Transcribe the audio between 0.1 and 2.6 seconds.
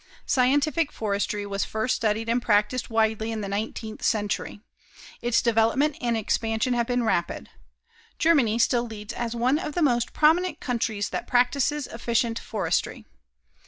Scientific forestry was first studied and